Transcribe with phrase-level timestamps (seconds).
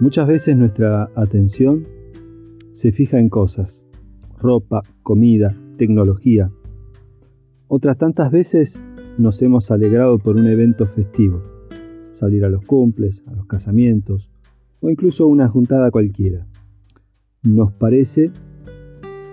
[0.00, 1.86] Muchas veces nuestra atención
[2.72, 3.84] se fija en cosas,
[4.38, 6.50] ropa, comida, tecnología.
[7.68, 8.80] Otras tantas veces
[9.18, 11.42] nos hemos alegrado por un evento festivo,
[12.12, 14.30] salir a los cumples, a los casamientos
[14.80, 16.46] o incluso una juntada cualquiera.
[17.42, 18.30] Nos parece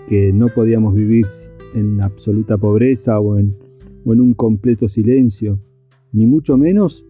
[0.05, 1.27] que no podíamos vivir
[1.75, 3.55] en absoluta pobreza o en,
[4.03, 5.61] o en un completo silencio,
[6.11, 7.05] ni mucho menos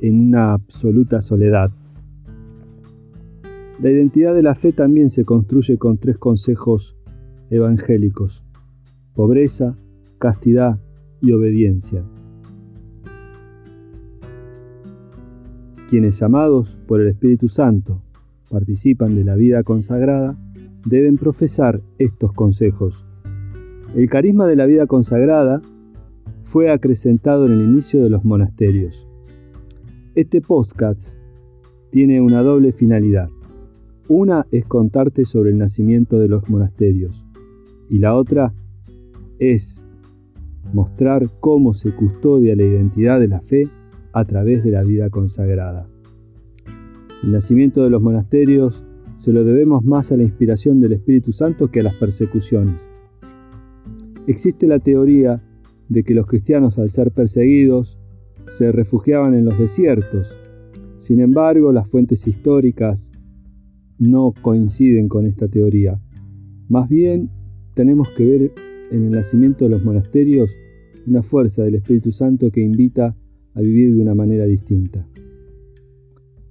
[0.00, 1.70] en una absoluta soledad.
[3.80, 6.98] La identidad de la fe también se construye con tres consejos
[7.48, 8.44] evangélicos,
[9.14, 9.74] pobreza,
[10.18, 10.78] castidad
[11.22, 12.04] y obediencia.
[15.88, 18.02] Quienes llamados por el Espíritu Santo
[18.50, 20.36] participan de la vida consagrada
[20.84, 23.06] deben profesar estos consejos.
[23.96, 25.62] El carisma de la vida consagrada
[26.42, 29.08] fue acrecentado en el inicio de los monasterios.
[30.14, 31.16] Este podcast
[31.90, 33.30] tiene una doble finalidad.
[34.12, 37.24] Una es contarte sobre el nacimiento de los monasterios
[37.88, 38.52] y la otra
[39.38, 39.86] es
[40.72, 43.68] mostrar cómo se custodia la identidad de la fe
[44.12, 45.88] a través de la vida consagrada.
[47.22, 48.82] El nacimiento de los monasterios
[49.14, 52.90] se lo debemos más a la inspiración del Espíritu Santo que a las persecuciones.
[54.26, 55.40] Existe la teoría
[55.88, 57.96] de que los cristianos al ser perseguidos
[58.48, 60.36] se refugiaban en los desiertos.
[60.96, 63.12] Sin embargo, las fuentes históricas
[64.00, 66.00] no coinciden con esta teoría.
[66.68, 67.30] Más bien,
[67.74, 68.52] tenemos que ver
[68.90, 70.50] en el nacimiento de los monasterios
[71.06, 73.14] una fuerza del Espíritu Santo que invita
[73.54, 75.06] a vivir de una manera distinta.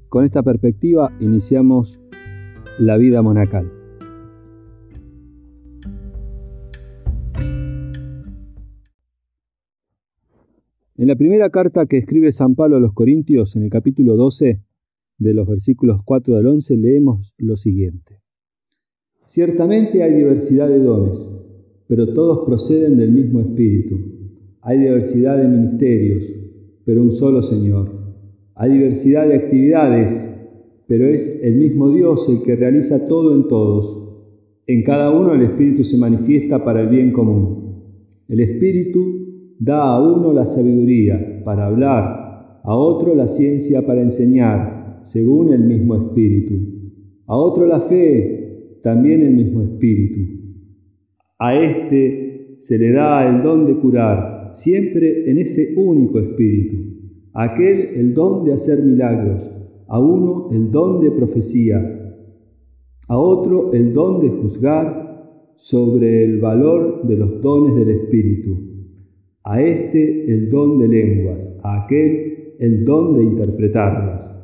[0.09, 2.00] Con esta perspectiva iniciamos
[2.77, 3.72] la vida monacal.
[10.97, 14.61] En la primera carta que escribe San Pablo a los Corintios, en el capítulo 12,
[15.20, 18.22] de los versículos 4 al 11 leemos lo siguiente.
[19.26, 21.24] Ciertamente hay diversidad de dones,
[21.88, 23.96] pero todos proceden del mismo Espíritu.
[24.62, 26.26] Hay diversidad de ministerios,
[26.86, 27.92] pero un solo Señor.
[28.56, 30.12] Hay diversidad de actividades,
[30.88, 33.98] pero es el mismo Dios el que realiza todo en todos.
[34.68, 37.84] En cada uno el Espíritu se manifiesta para el bien común.
[38.28, 44.79] El Espíritu da a uno la sabiduría para hablar, a otro la ciencia para enseñar
[45.04, 46.55] según el mismo Espíritu.
[47.27, 50.20] A otro la fe, también el mismo Espíritu.
[51.37, 56.77] A éste se le da el don de curar, siempre en ese único Espíritu.
[57.33, 59.49] A aquel el don de hacer milagros,
[59.88, 61.80] a uno el don de profecía,
[63.08, 68.58] a otro el don de juzgar sobre el valor de los dones del Espíritu,
[69.43, 74.39] a este el don de lenguas, a aquel el don de interpretarlas.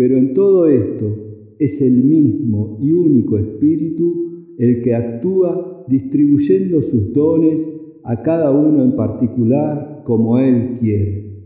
[0.00, 1.14] Pero en todo esto
[1.58, 7.68] es el mismo y único Espíritu el que actúa distribuyendo sus dones
[8.02, 11.44] a cada uno en particular como Él quiere.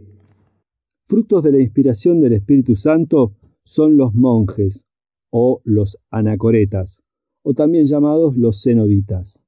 [1.03, 3.33] Frutos de la inspiración del Espíritu Santo
[3.65, 4.85] son los monjes
[5.31, 7.03] o los anacoretas,
[7.43, 9.41] o también llamados los cenobitas.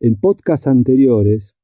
[0.00, 1.54] En podcasts anteriores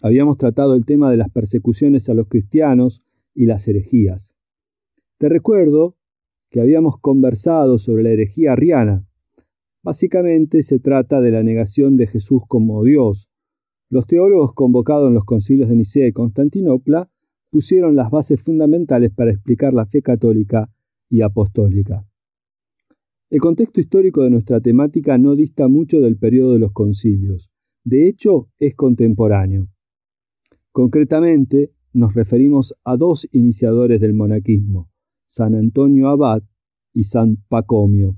[0.00, 3.02] habíamos tratado el tema de las persecuciones a los cristianos
[3.34, 4.35] y las herejías.
[5.18, 5.96] Te recuerdo
[6.50, 9.06] que habíamos conversado sobre la herejía arriana.
[9.82, 13.30] Básicamente se trata de la negación de Jesús como Dios.
[13.88, 17.10] Los teólogos convocados en los concilios de Nicea y Constantinopla
[17.50, 20.70] pusieron las bases fundamentales para explicar la fe católica
[21.08, 22.06] y apostólica.
[23.30, 27.50] El contexto histórico de nuestra temática no dista mucho del periodo de los concilios.
[27.84, 29.68] De hecho, es contemporáneo.
[30.72, 34.90] Concretamente, nos referimos a dos iniciadores del monaquismo,
[35.26, 36.42] San Antonio Abad
[36.94, 38.16] y San Pacomio.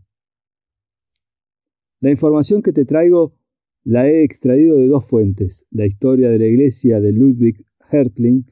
[2.01, 3.35] La información que te traigo
[3.83, 8.45] la he extraído de dos fuentes, la historia de la iglesia de Ludwig Hertling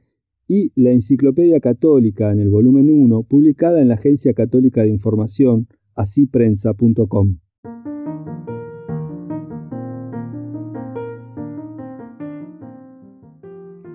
[0.48, 5.68] y la Enciclopedia Católica en el volumen 1, publicada en la Agencia Católica de Información,
[5.94, 7.38] asiprensa.com.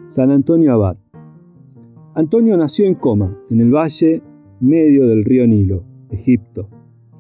[0.08, 0.98] San Antonio Abad.
[2.14, 4.22] Antonio nació en Coma, en el valle
[4.62, 6.70] medio del río Nilo, Egipto,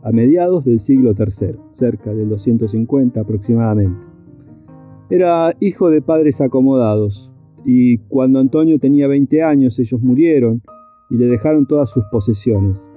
[0.03, 4.05] a mediados del siglo III, cerca del 250 aproximadamente.
[5.09, 7.33] Era hijo de padres acomodados,
[7.65, 10.61] y cuando Antonio tenía 20 años ellos murieron
[11.09, 12.89] y le dejaron todas sus posesiones.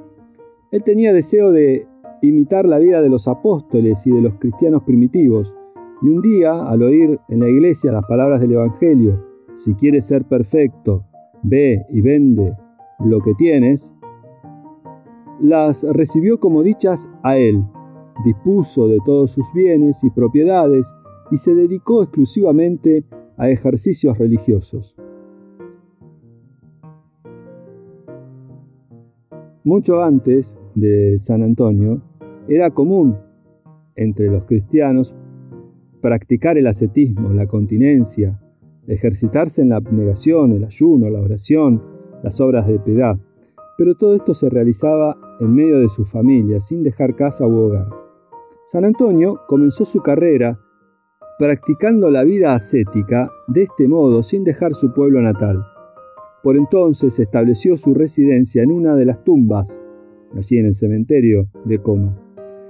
[0.70, 1.86] Él tenía deseo de
[2.22, 5.54] imitar la vida de los apóstoles y de los cristianos primitivos,
[6.02, 9.24] y un día, al oír en la iglesia las palabras del Evangelio,
[9.54, 11.04] si quieres ser perfecto,
[11.42, 12.52] ve y vende
[13.00, 13.94] lo que tienes,
[15.44, 17.62] las recibió como dichas a él,
[18.24, 20.90] dispuso de todos sus bienes y propiedades
[21.30, 23.04] y se dedicó exclusivamente
[23.36, 24.96] a ejercicios religiosos.
[29.64, 32.00] Mucho antes de San Antonio,
[32.48, 33.18] era común
[33.96, 35.14] entre los cristianos
[36.00, 38.40] practicar el ascetismo, la continencia,
[38.86, 41.82] ejercitarse en la abnegación, el ayuno, la oración,
[42.22, 43.18] las obras de piedad.
[43.76, 47.88] Pero todo esto se realizaba en medio de su familia, sin dejar casa u hogar.
[48.66, 50.58] San Antonio comenzó su carrera
[51.38, 55.64] practicando la vida ascética de este modo sin dejar su pueblo natal.
[56.42, 59.82] Por entonces estableció su residencia en una de las tumbas,
[60.36, 62.16] allí en el cementerio de Coma,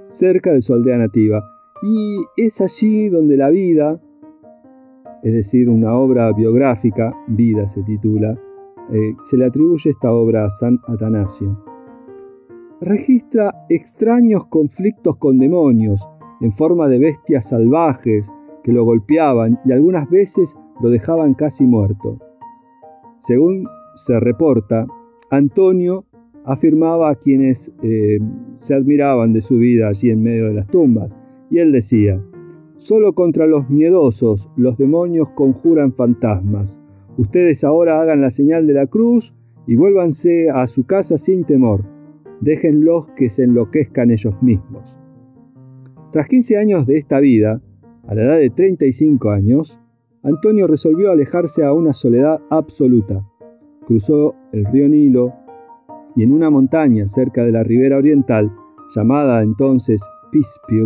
[0.07, 1.43] cerca de su aldea nativa,
[1.83, 4.01] y es allí donde la vida,
[5.23, 8.39] es decir, una obra biográfica, Vida se titula,
[8.91, 11.57] eh, se le atribuye esta obra a San Atanasio.
[12.81, 16.07] Registra extraños conflictos con demonios,
[16.41, 18.31] en forma de bestias salvajes
[18.63, 22.19] que lo golpeaban y algunas veces lo dejaban casi muerto.
[23.19, 24.85] Según se reporta,
[25.31, 26.05] Antonio
[26.43, 28.19] afirmaba a quienes eh,
[28.57, 31.17] se admiraban de su vida allí en medio de las tumbas,
[31.49, 32.21] y él decía,
[32.77, 36.81] Solo contra los miedosos los demonios conjuran fantasmas.
[37.17, 39.33] Ustedes ahora hagan la señal de la cruz
[39.67, 41.83] y vuélvanse a su casa sin temor.
[42.41, 44.97] Déjenlos que se enloquezcan ellos mismos.
[46.11, 47.61] Tras 15 años de esta vida,
[48.07, 49.79] a la edad de 35 años,
[50.23, 53.25] Antonio resolvió alejarse a una soledad absoluta.
[53.85, 55.33] Cruzó el río Nilo
[56.15, 58.51] y en una montaña cerca de la ribera oriental,
[58.95, 60.85] llamada entonces Pispir,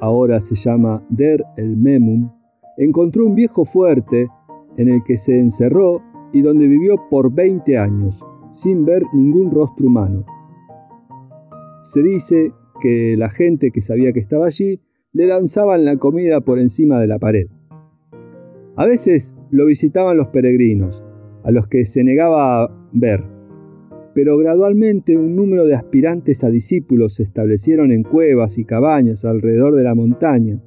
[0.00, 2.30] ahora se llama Der el Memum,
[2.76, 4.28] encontró un viejo fuerte
[4.76, 6.02] en el que se encerró
[6.32, 10.24] y donde vivió por 20 años, sin ver ningún rostro humano.
[11.84, 14.80] Se dice que la gente que sabía que estaba allí
[15.12, 17.46] le lanzaban la comida por encima de la pared.
[18.76, 21.02] A veces lo visitaban los peregrinos,
[21.44, 23.22] a los que se negaba a ver,
[24.14, 29.74] pero gradualmente un número de aspirantes a discípulos se establecieron en cuevas y cabañas alrededor
[29.74, 30.60] de la montaña.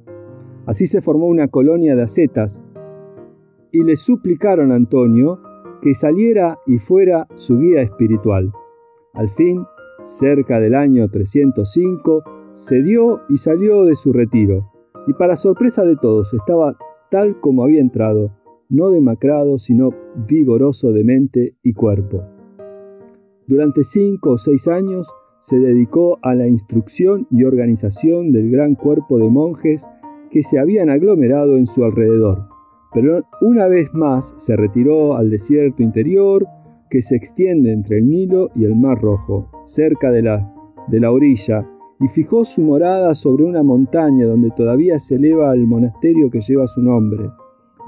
[0.66, 2.62] Así se formó una colonia de ascetas
[3.72, 5.40] y le suplicaron a Antonio
[5.82, 8.50] que saliera y fuera su guía espiritual.
[9.12, 9.64] Al fin,
[10.02, 12.22] cerca del año 305,
[12.54, 14.72] cedió y salió de su retiro,
[15.06, 16.76] y para sorpresa de todos estaba
[17.10, 18.32] tal como había entrado,
[18.68, 19.90] no demacrado, sino
[20.28, 22.24] vigoroso de mente y cuerpo.
[23.46, 25.08] Durante cinco o seis años
[25.38, 29.86] se dedicó a la instrucción y organización del gran cuerpo de monjes
[30.30, 32.48] que se habían aglomerado en su alrededor,
[32.96, 36.46] pero una vez más se retiró al desierto interior
[36.88, 40.50] que se extiende entre el Nilo y el Mar Rojo, cerca de la,
[40.88, 41.68] de la orilla,
[42.00, 46.66] y fijó su morada sobre una montaña donde todavía se eleva el monasterio que lleva
[46.66, 47.28] su nombre,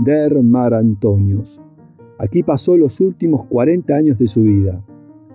[0.00, 1.58] Der Mar Antonios.
[2.18, 4.84] Aquí pasó los últimos 40 años de su vida,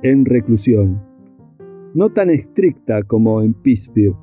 [0.04, 1.02] en reclusión.
[1.96, 4.14] No tan estricta como en Pispir,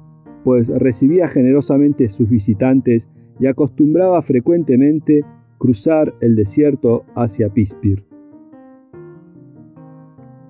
[0.44, 3.10] pues recibía generosamente sus visitantes
[3.40, 5.24] y acostumbraba frecuentemente
[5.60, 8.02] cruzar el desierto hacia Pispir.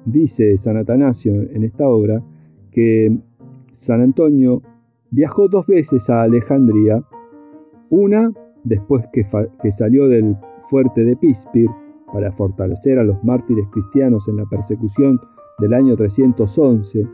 [0.06, 2.22] Dice San Atanasio en esta obra
[2.70, 3.18] que
[3.72, 4.62] San Antonio
[5.10, 7.02] viajó dos veces a Alejandría,
[7.90, 9.24] una después que,
[9.72, 10.36] salió del
[10.70, 11.68] fuerte de Pispir
[12.12, 15.20] para fortalecer a los mártires cristianos en la persecución
[15.58, 17.04] del año 311,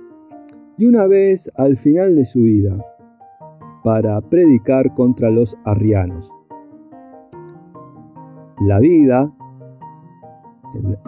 [0.77, 2.77] y una vez al final de su vida
[3.83, 6.36] para predicar contra los arrianos.
[8.65, 9.31] La vida,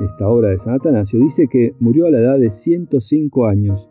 [0.02, 3.88] esta obra de San Atanasio, dice que murió a la edad de 105 años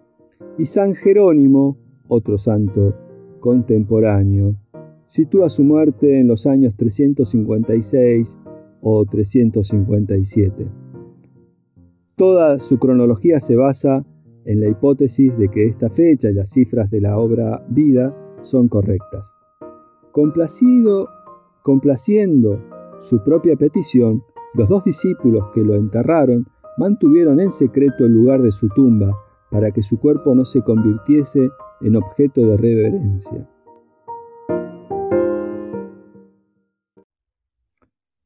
[0.60, 1.76] y San Jerónimo,
[2.08, 2.94] otro santo
[3.40, 4.56] contemporáneo,
[5.06, 8.38] sitúa su muerte en los años 356
[8.82, 10.68] o 357.
[12.16, 14.06] Toda su cronología se basa
[14.46, 18.68] en la hipótesis de que esta fecha y las cifras de la obra Vida son
[18.68, 19.34] correctas.
[20.12, 21.10] Complacido,
[21.64, 22.60] complaciendo
[23.01, 24.24] su propia petición,
[24.54, 29.18] los dos discípulos que lo enterraron mantuvieron en secreto el lugar de su tumba
[29.51, 31.50] para que su cuerpo no se convirtiese
[31.82, 33.50] en objeto de reverencia.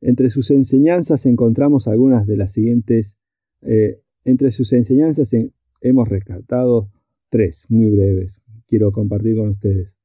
[0.01, 3.17] Entre sus enseñanzas encontramos algunas de las siguientes,
[3.61, 5.31] eh, entre sus enseñanzas
[5.81, 6.89] hemos rescatado
[7.29, 9.95] tres, muy breves, quiero compartir con ustedes.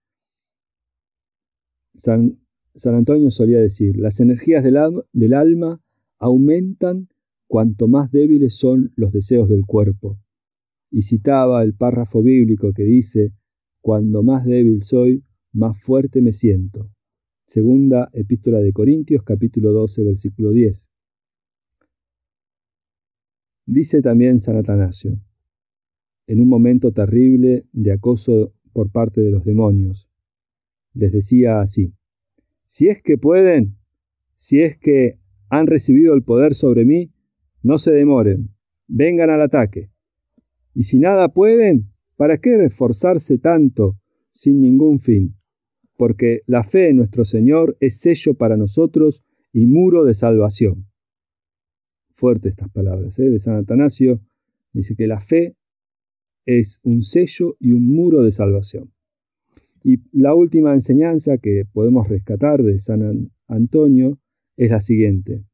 [1.96, 2.38] San,
[2.84, 5.80] Antonio solía decir, las energías del alma
[6.18, 7.08] aumentan
[7.46, 10.18] cuanto más débiles son los deseos del cuerpo
[10.90, 13.32] y citaba el párrafo bíblico que dice,
[13.80, 16.90] Cuando más débil soy, más fuerte me siento.
[17.46, 20.88] Segunda epístola de Corintios capítulo 12 versículo 10.
[23.66, 25.20] Dice también San Atanasio,
[26.26, 30.08] en un momento terrible de acoso por parte de los demonios,
[30.92, 31.92] les decía así,
[32.66, 33.76] si es que pueden,
[34.34, 35.18] si es que
[35.48, 37.10] han recibido el poder sobre mí,
[37.62, 38.50] no se demoren,
[38.88, 39.90] vengan al ataque.
[40.74, 43.98] Y si nada pueden, ¿para qué esforzarse tanto
[44.30, 45.36] sin ningún fin?
[45.96, 50.86] Porque la fe en nuestro Señor es sello para nosotros y muro de salvación.
[52.14, 53.30] Fuerte estas palabras ¿eh?
[53.30, 54.20] de San Atanasio.
[54.72, 55.56] Dice que la fe
[56.44, 58.92] es un sello y un muro de salvación.
[59.88, 64.18] Y la última enseñanza que podemos rescatar de San Antonio
[64.56, 65.44] es la siguiente.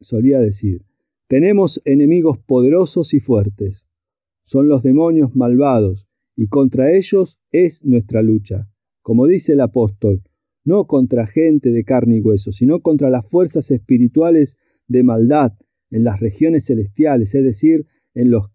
[0.00, 0.86] Solía decir,
[1.28, 3.86] tenemos enemigos poderosos y fuertes.
[4.42, 8.70] Son los demonios malvados, y contra ellos es nuestra lucha.
[9.02, 10.22] Como dice el apóstol,
[10.64, 14.56] no contra gente de carne y hueso, sino contra las fuerzas espirituales
[14.88, 15.52] de maldad
[15.90, 18.48] en las regiones celestiales, es decir, en los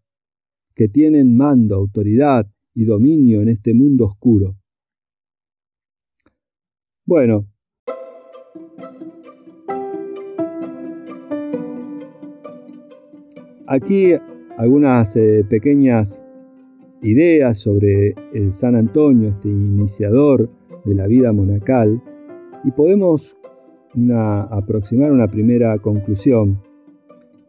[0.73, 4.55] que tienen mando, autoridad y dominio en este mundo oscuro.
[7.05, 7.47] Bueno,
[13.67, 14.13] aquí
[14.57, 16.23] algunas eh, pequeñas
[17.01, 20.49] ideas sobre el San Antonio, este iniciador
[20.85, 22.01] de la vida monacal,
[22.63, 23.37] y podemos
[24.49, 26.59] aproximar una primera conclusión.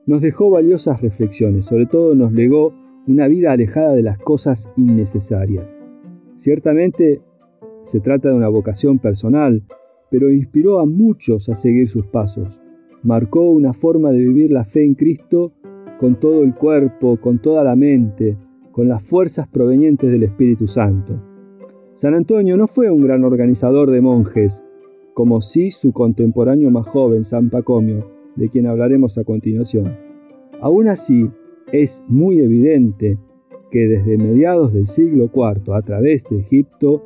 [0.06, 2.72] Nos dejó valiosas reflexiones, sobre todo nos legó
[3.06, 5.76] una vida alejada de las cosas innecesarias.
[6.34, 7.20] Ciertamente
[7.82, 9.62] se trata de una vocación personal,
[10.10, 12.60] pero inspiró a muchos a seguir sus pasos.
[13.02, 15.52] Marcó una forma de vivir la fe en Cristo
[15.98, 18.36] con todo el cuerpo, con toda la mente,
[18.72, 21.20] con las fuerzas provenientes del Espíritu Santo.
[21.94, 24.62] San Antonio no fue un gran organizador de monjes,
[25.14, 29.96] como sí su contemporáneo más joven, San Pacomio, de quien hablaremos a continuación.
[30.60, 31.30] Aún así,
[31.72, 33.18] es muy evidente
[33.70, 37.02] que desde mediados del siglo IV, a través de Egipto,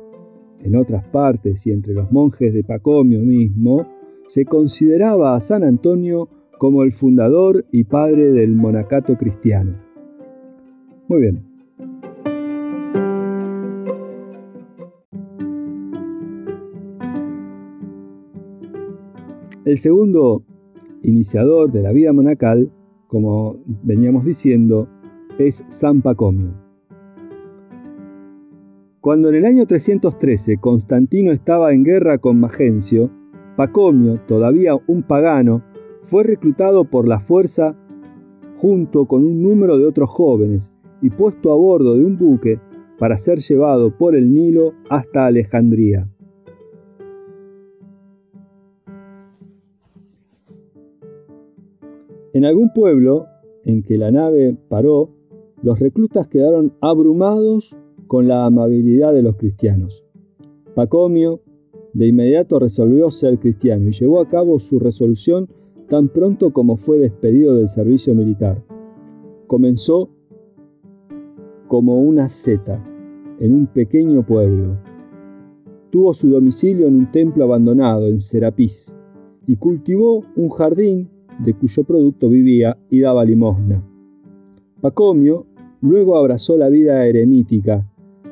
[0.63, 3.87] en otras partes y entre los monjes de Pacomio mismo,
[4.27, 9.75] se consideraba a San Antonio como el fundador y padre del monacato cristiano.
[11.07, 11.43] Muy bien.
[19.65, 20.43] El segundo
[21.01, 22.71] iniciador de la vida monacal
[23.11, 24.87] como veníamos diciendo,
[25.37, 26.53] es San Pacomio.
[29.01, 33.11] Cuando en el año 313 Constantino estaba en guerra con Magencio,
[33.57, 35.61] Pacomio, todavía un pagano,
[35.99, 37.75] fue reclutado por la fuerza
[38.55, 42.61] junto con un número de otros jóvenes y puesto a bordo de un buque
[42.97, 46.07] para ser llevado por el Nilo hasta Alejandría.
[52.33, 53.27] En algún pueblo
[53.65, 55.09] en que la nave paró,
[55.61, 57.75] los reclutas quedaron abrumados
[58.07, 60.03] con la amabilidad de los cristianos.
[60.73, 61.41] Pacomio
[61.93, 65.49] de inmediato resolvió ser cristiano y llevó a cabo su resolución
[65.87, 68.63] tan pronto como fue despedido del servicio militar.
[69.47, 70.09] Comenzó
[71.67, 72.81] como una seta
[73.39, 74.77] en un pequeño pueblo.
[75.89, 78.95] Tuvo su domicilio en un templo abandonado en Serapis
[79.47, 81.09] y cultivó un jardín
[81.39, 83.83] de cuyo producto vivía y daba limosna.
[84.81, 85.45] Pacomio
[85.81, 87.85] luego abrazó la vida eremítica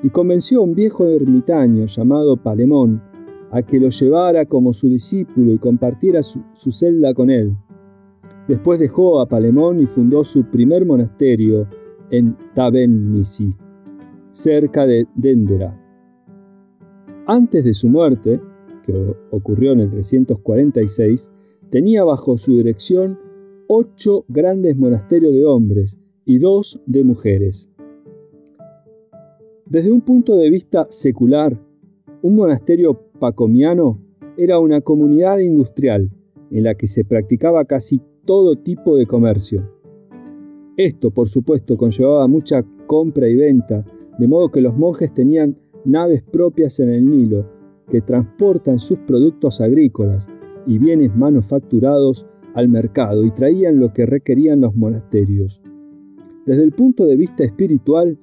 [0.03, 3.01] y convenció a un viejo ermitaño llamado Palemón
[3.51, 7.55] a que lo llevara como su discípulo y compartiera su, celda con él.
[8.47, 11.67] Después dejó a Palemón y fundó su primer monasterio
[12.11, 13.49] en Tabennisi,
[14.31, 15.75] cerca de Dendera.
[17.27, 18.39] Antes de su muerte,
[18.83, 21.31] que ocurrió en el 346,
[21.69, 23.19] tenía bajo su dirección
[23.67, 27.69] ocho grandes monasterios de hombres y dos de mujeres.
[29.65, 31.59] Desde un punto de vista secular,
[32.23, 33.99] un monasterio pacomiano
[34.37, 36.09] era una comunidad industrial
[36.49, 39.71] en la que se practicaba casi todo tipo de comercio.
[40.75, 43.85] Esto, por supuesto, conllevaba mucha compra y venta,
[44.17, 47.45] de modo que los monjes tenían naves propias en el Nilo
[47.89, 50.29] que transportan sus productos agrícolas
[50.65, 55.61] y bienes manufacturados al mercado y traían lo que requerían los monasterios.
[56.45, 58.17] Desde el punto de vista espiritual,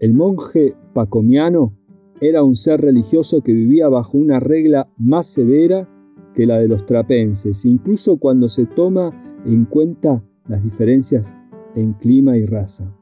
[0.00, 1.74] el monje pacomiano
[2.20, 5.88] era un ser religioso que vivía bajo una regla más severa
[6.34, 9.10] que la de los trapenses, incluso cuando se toma
[9.44, 11.34] en cuenta las diferencias
[11.74, 12.92] en clima y raza.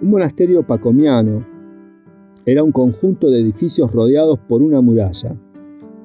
[0.00, 1.44] Un monasterio pacomiano
[2.44, 5.36] era un conjunto de edificios rodeados por una muralla.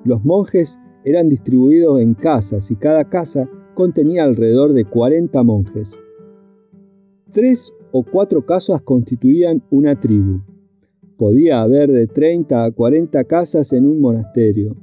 [0.03, 5.99] Los monjes eran distribuidos en casas y cada casa contenía alrededor de 40 monjes.
[7.31, 10.41] Tres o cuatro casas constituían una tribu.
[11.17, 14.75] Podía haber de 30 a 40 casas en un monasterio.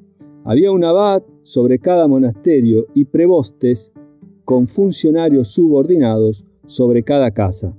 [0.45, 3.93] Había un abad sobre cada monasterio y prebostes
[4.45, 7.77] con funcionarios subordinados sobre cada casa.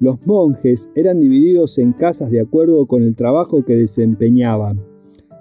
[0.00, 4.80] Los monjes eran divididos en casas de acuerdo con el trabajo que desempeñaban.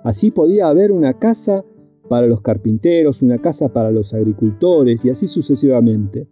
[0.04, 1.64] Así podía haber una casa
[2.12, 6.28] para los carpinteros, una casa para los agricultores y así sucesivamente.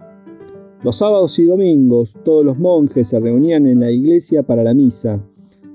[0.84, 5.24] Los sábados y domingos todos los monjes se reunían en la iglesia para la misa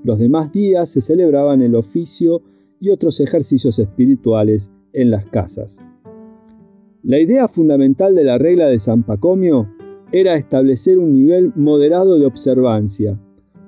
[0.05, 2.43] los demás días se celebraban el oficio
[2.79, 5.79] y otros ejercicios espirituales en las casas.
[7.01, 9.67] La idea fundamental de la regla de San Pacomio
[10.11, 13.19] era establecer un nivel moderado de observancia,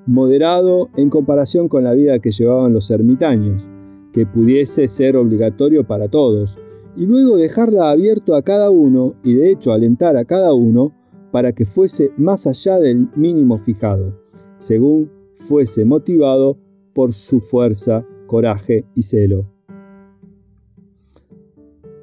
[0.05, 3.67] moderado en comparación con la vida que llevaban los ermitaños,
[4.17, 6.57] que pudiese ser obligatorio para todos,
[6.95, 10.91] y luego dejarla abierto a cada uno y de hecho alentar a cada uno
[11.31, 14.19] para que fuese más allá del mínimo fijado,
[14.57, 16.57] según fuese motivado
[16.95, 19.45] por su fuerza, coraje y celo.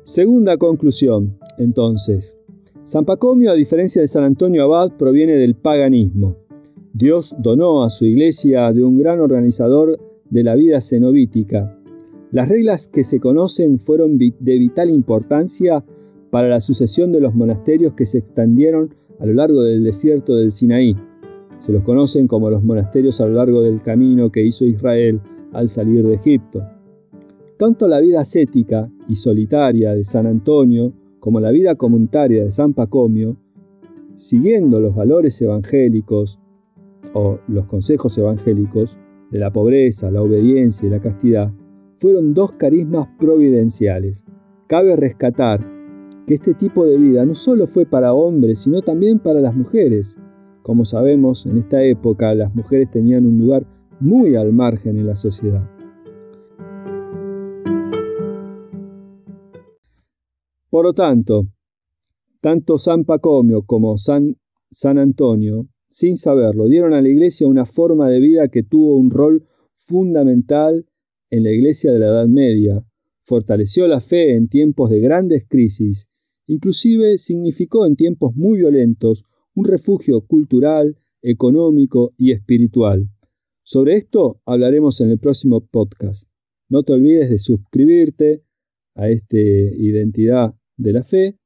[0.04, 2.36] Segunda conclusión, entonces.
[2.84, 6.36] San Pacomio, a diferencia de San Antonio Abad, proviene del paganismo.
[6.92, 9.98] Dios donó a su iglesia de un gran organizador
[10.30, 11.76] de la vida cenobítica.
[12.34, 15.84] Las reglas que se conocen fueron de vital importancia
[16.30, 20.50] para la sucesión de los monasterios que se extendieron a lo largo del desierto del
[20.50, 20.96] Sinaí,
[21.58, 25.20] se los conocen como los monasterios a lo largo del camino que hizo Israel
[25.52, 26.60] al salir de Egipto.
[27.56, 32.74] Tanto la vida ascética y solitaria de San Antonio como la vida comunitaria de San
[32.74, 33.36] Pacomio,
[34.16, 36.40] siguiendo los valores evangélicos
[37.12, 38.98] o los consejos evangélicos
[39.30, 41.52] de la pobreza, la obediencia y la castidad,
[42.04, 44.26] fueron dos carismas providenciales.
[44.66, 45.66] Cabe rescatar
[46.26, 50.18] que este tipo de vida no solo fue para hombres, sino también para las mujeres,
[50.60, 53.66] como sabemos, en esta época las mujeres tenían un lugar
[54.00, 55.66] muy al margen en la sociedad.
[60.68, 61.46] Por lo tanto,
[62.42, 64.36] tanto San Pacomio como San,
[64.70, 69.10] San Antonio, sin saberlo, dieron a la iglesia una forma de vida que tuvo un
[69.10, 70.84] rol fundamental
[71.34, 72.86] en la iglesia de la Edad Media,
[73.24, 76.06] fortaleció la fe en tiempos de grandes crisis,
[76.46, 83.08] inclusive significó en tiempos muy violentos un refugio cultural, económico y espiritual.
[83.64, 86.28] Sobre esto hablaremos en el próximo podcast.
[86.68, 88.44] No te olvides de suscribirte
[88.94, 91.36] a esta Identidad de la Fe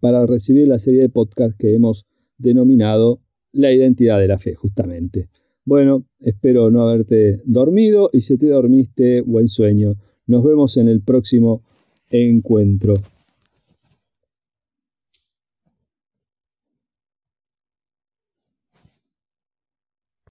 [0.00, 2.06] para recibir la serie de podcasts que hemos
[2.38, 3.20] denominado
[3.52, 5.28] La Identidad de la Fe, justamente.
[5.66, 9.96] Bueno, espero no haberte dormido y si te dormiste, buen sueño.
[10.28, 11.62] Nos vemos en el próximo
[12.08, 12.94] encuentro.